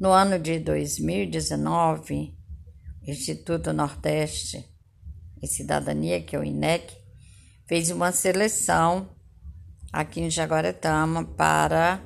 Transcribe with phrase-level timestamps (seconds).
[0.00, 2.32] No ano de 2019,
[3.02, 4.64] o Instituto Nordeste
[5.42, 6.96] e Cidadania, que é o INEC,
[7.66, 9.08] fez uma seleção
[9.92, 12.00] aqui em Jaguaretama para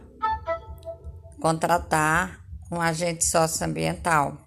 [1.39, 4.39] contratar um agente socioambiental.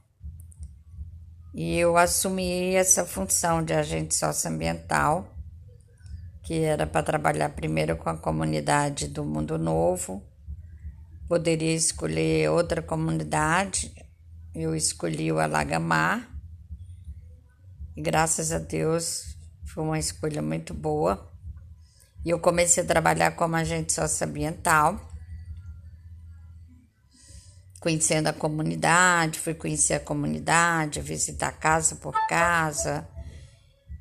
[1.54, 5.32] E eu assumi essa função de agente socioambiental,
[6.42, 10.35] que era para trabalhar primeiro com a comunidade do Mundo Novo
[11.28, 13.92] Poderia escolher outra comunidade,
[14.54, 16.30] eu escolhi o Alagamar.
[17.98, 19.36] Graças a Deus
[19.66, 21.34] foi uma escolha muito boa.
[22.24, 25.00] E eu comecei a trabalhar como agente socioambiental,
[27.80, 33.08] conhecendo a comunidade, fui conhecer a comunidade, visitar casa por casa,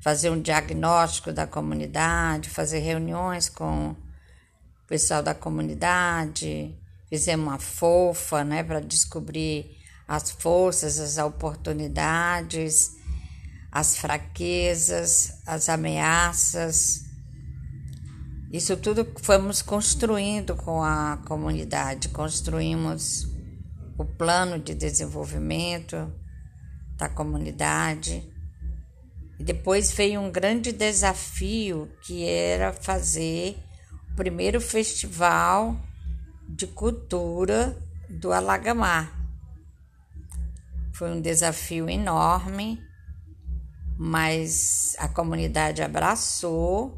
[0.03, 6.79] fazer um diagnóstico da comunidade, fazer reuniões com o pessoal da comunidade,
[7.15, 12.97] Fizemos uma fofa, né, para descobrir as forças, as oportunidades,
[13.71, 17.05] as fraquezas, as ameaças.
[18.51, 23.29] Isso tudo fomos construindo com a comunidade, construímos
[23.97, 26.11] o plano de desenvolvimento
[26.97, 28.29] da comunidade.
[29.39, 33.57] E depois veio um grande desafio que era fazer
[34.11, 35.79] o primeiro festival
[36.47, 37.77] de cultura
[38.09, 39.11] do Alagamar.
[40.93, 42.81] Foi um desafio enorme,
[43.97, 46.97] mas a comunidade abraçou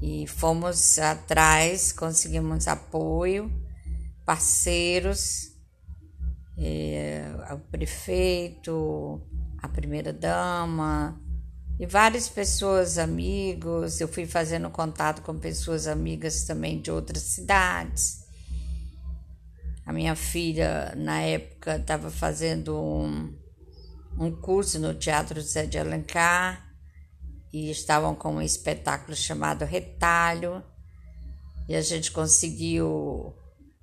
[0.00, 3.50] e fomos atrás, conseguimos apoio,
[4.24, 5.52] parceiros,
[6.56, 9.20] eh, o prefeito,
[9.60, 11.20] a primeira dama,
[11.78, 14.00] e várias pessoas, amigos.
[14.00, 18.26] Eu fui fazendo contato com pessoas amigas também de outras cidades.
[19.86, 23.32] A minha filha, na época, estava fazendo um,
[24.18, 26.68] um curso no Teatro Zé de Alencar
[27.52, 30.62] e estavam com um espetáculo chamado Retalho.
[31.68, 33.34] E a gente conseguiu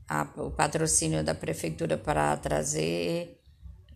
[0.08, 3.42] a, o patrocínio da prefeitura para trazer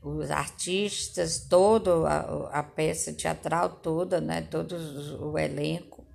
[0.01, 4.75] os artistas, toda a, peça teatral toda, né, todo
[5.21, 6.05] o elenco,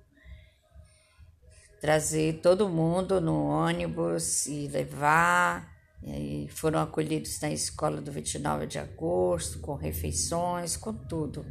[1.79, 5.73] trazer todo mundo no ônibus e levar.
[6.07, 11.43] E foram acolhidos na escola do 29 de agosto, com refeições, com tudo.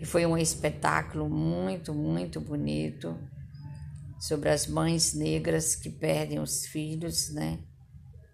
[0.00, 3.18] E foi um espetáculo muito, muito bonito
[4.18, 7.58] sobre as mães negras que perdem os filhos, né?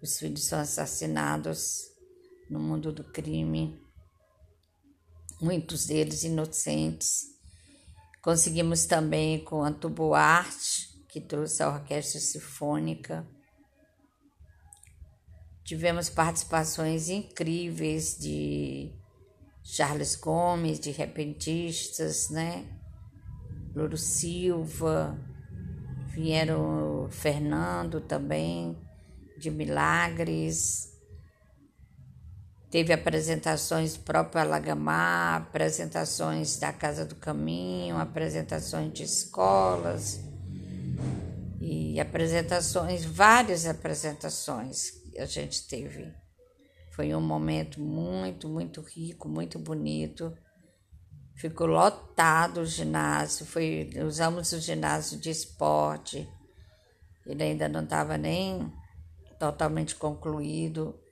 [0.01, 1.94] Os filhos são assassinados
[2.49, 3.79] no mundo do crime,
[5.41, 7.25] muitos deles inocentes.
[8.21, 13.25] Conseguimos também com a Tuboarte, que trouxe a Orquestra Sinfônica.
[15.63, 18.91] Tivemos participações incríveis de
[19.63, 22.67] Charles Gomes, de repentistas, né?
[23.75, 25.19] Louro Silva,
[26.09, 28.77] vieram Fernando também,
[29.37, 30.94] de Milagres,
[32.75, 40.19] Teve apresentações próprio Alagamar, apresentações da Casa do Caminho, apresentações de escolas
[41.61, 46.13] e apresentações, várias apresentações que a gente teve.
[46.91, 50.37] Foi um momento muito, muito rico, muito bonito.
[51.33, 56.27] Ficou lotado o ginásio, foi, usamos o ginásio de esporte.
[57.25, 58.69] Ele ainda não estava nem
[59.39, 61.04] totalmente concluído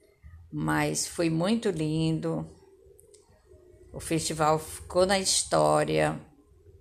[0.54, 2.48] mas foi muito lindo.
[3.92, 6.22] O festival ficou na história.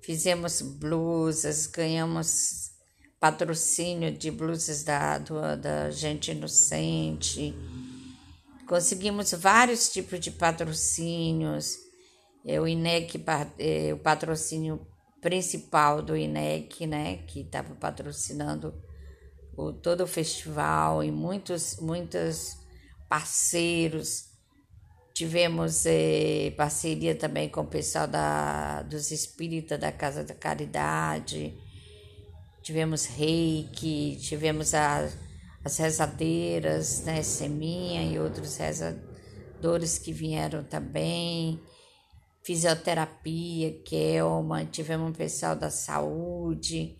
[0.03, 2.71] Fizemos blusas, ganhamos
[3.19, 7.55] patrocínio de blusas da, do, da gente inocente.
[8.69, 11.79] Conseguimos vários tipos de patrocínios.
[12.45, 13.25] É, o INEC,
[13.59, 14.87] é, o patrocínio
[15.21, 18.75] principal do INEC, né, que estava patrocinando
[19.57, 22.62] o, todo o festival e muitos, muitas
[23.13, 24.31] parceiros.
[25.13, 31.55] Tivemos eh, parceria também com o pessoal da, dos espíritas da Casa da Caridade.
[32.63, 35.11] Tivemos reiki, tivemos a,
[35.63, 41.61] as rezadeiras, né, Seminha e outros rezadores que vieram também.
[42.43, 46.99] Fisioterapia, Kelma, tivemos um pessoal da saúde.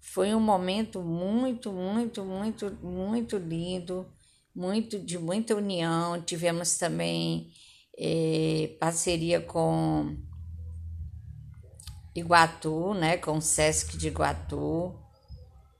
[0.00, 4.10] Foi um momento muito, muito, muito, muito lindo
[4.58, 6.20] muito de muita união.
[6.20, 7.52] Tivemos também
[7.96, 10.16] eh, parceria com
[12.12, 14.98] Iguatu, né, com o Sesc de Iguatu,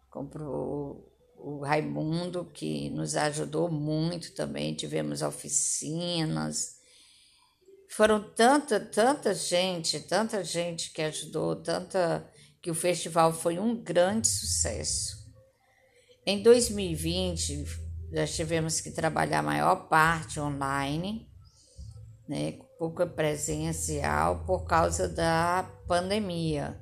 [0.09, 6.77] comprou o Raimundo, que nos ajudou muito também, tivemos oficinas.
[7.91, 12.31] Foram tanta, tanta gente, tanta gente que ajudou, tanta
[12.63, 15.19] que o festival foi um grande sucesso.
[16.25, 21.29] Em 2020, nós tivemos que trabalhar a maior parte online,
[22.29, 26.79] né, pouca presencial por causa da pandemia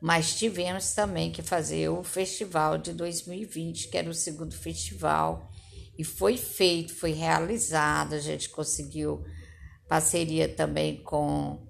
[0.00, 5.50] mas tivemos também que fazer o festival de 2020, que era o segundo festival,
[5.98, 9.24] e foi feito, foi realizado, a gente conseguiu
[9.88, 11.66] parceria também com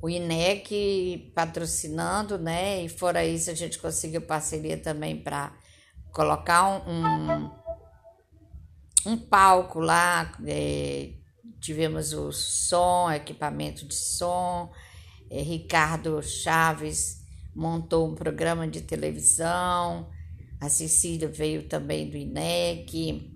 [0.00, 2.82] o INEC patrocinando, né?
[2.82, 5.52] E fora isso, a gente conseguiu parceria também para
[6.12, 7.50] colocar um, um
[9.14, 11.10] palco lá, é,
[11.60, 14.72] tivemos o som, equipamento de som,
[15.30, 20.10] é, Ricardo Chaves montou um programa de televisão,
[20.60, 23.32] a Cecília veio também do INEC.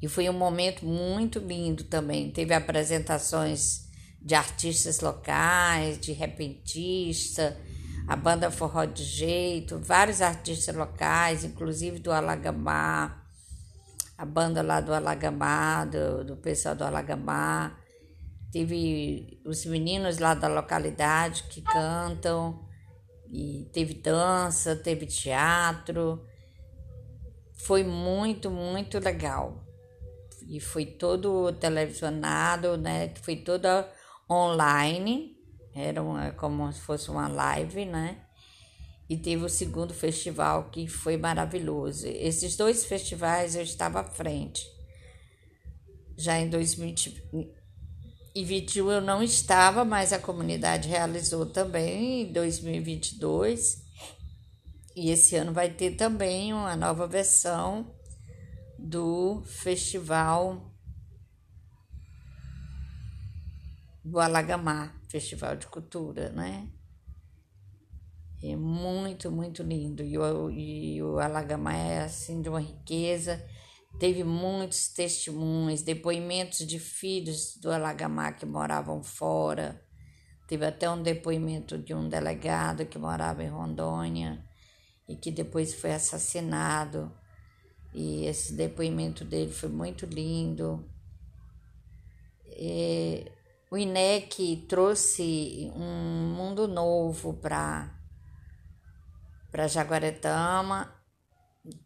[0.00, 2.30] E foi um momento muito lindo também.
[2.30, 3.86] Teve apresentações
[4.20, 7.58] de artistas locais, de repentista,
[8.06, 13.25] a banda Forró de Jeito, vários artistas locais, inclusive do Alagamar,
[14.16, 17.78] a banda lá do Alagamar, do, do pessoal do Alagamar.
[18.50, 22.64] Teve os meninos lá da localidade que cantam.
[23.28, 26.24] E teve dança, teve teatro.
[27.58, 29.64] Foi muito, muito legal.
[30.48, 33.12] E foi todo televisionado, né?
[33.22, 33.90] Foi toda
[34.30, 35.36] online.
[35.74, 38.25] Era uma, como se fosse uma live, né?
[39.08, 42.06] E teve o segundo festival que foi maravilhoso.
[42.06, 44.66] Esses dois festivais eu estava à frente.
[46.18, 47.22] Já em 2020,
[48.36, 53.82] e 21 eu não estava, mas a comunidade realizou também em 2022.
[54.94, 57.94] E esse ano vai ter também uma nova versão
[58.78, 60.70] do Festival
[64.04, 66.68] do Alagamar, Festival de Cultura, né?
[68.42, 70.02] É muito, muito lindo.
[70.02, 73.42] E o, e o Alagamar é assim de uma riqueza
[73.98, 79.82] Teve muitos testemunhos, depoimentos de filhos do Alagamar que moravam fora.
[80.46, 84.44] Teve até um depoimento de um delegado que morava em Rondônia
[85.08, 87.10] e que depois foi assassinado.
[87.94, 90.86] E esse depoimento dele foi muito lindo.
[92.44, 93.32] E
[93.70, 97.95] o INEC trouxe um mundo novo para
[99.56, 100.94] para Jaguaretama.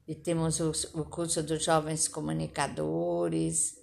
[0.07, 3.77] E temos o, curso dos jovens comunicadores,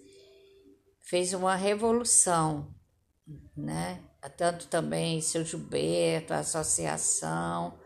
[0.99, 2.75] fez uma revolução,
[3.55, 4.03] né?
[4.35, 7.79] Tanto também seu Gilberto, a associação,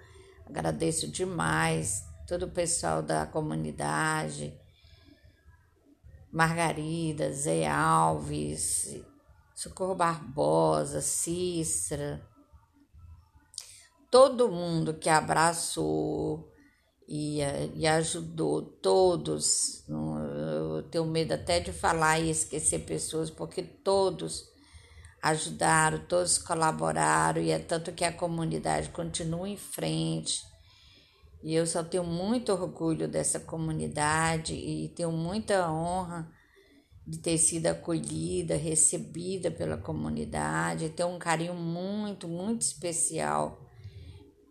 [0.46, 4.60] agradeço demais todo o pessoal da comunidade,
[6.34, 9.02] Margarida, Zé Alves,
[9.56, 12.28] Socorro Barbosa, Cícera,
[14.12, 16.52] todo mundo que abraçou,
[17.14, 17.40] e,
[17.76, 19.84] e ajudou todos.
[19.90, 24.50] Eu tenho medo até de falar e esquecer pessoas, porque todos
[25.22, 30.42] ajudaram, todos colaboraram, e é tanto que a comunidade continua em frente.
[31.44, 36.32] E eu só tenho muito orgulho dessa comunidade e tenho muita honra
[37.06, 43.71] de ter sido acolhida, recebida pela comunidade, tenho um carinho muito, muito especial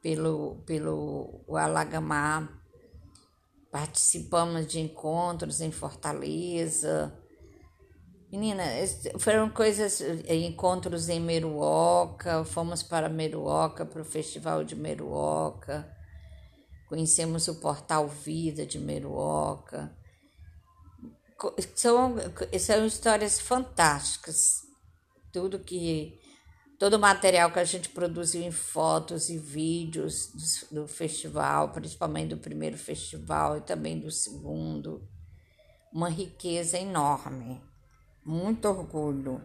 [0.02, 2.48] pelo, pelo Alagamar.
[3.70, 7.16] Participamos de encontros em Fortaleza.
[8.30, 8.64] Menina,
[9.18, 15.90] foram coisas, eh, encontros em Meruoca, fomos para Meruoca, para o Festival de Meruoca,
[16.88, 19.92] conhecemos o Portal Vida de Meruoca.
[21.74, 22.14] São,
[22.60, 24.36] são histórias fantásticas,
[25.32, 26.19] tudo que
[26.80, 30.32] todo o material que a gente produziu em fotos e vídeos
[30.70, 35.06] do, do, festival, principalmente do primeiro festival e também do segundo,
[35.92, 37.60] uma riqueza enorme,
[38.24, 39.42] muito orgulho.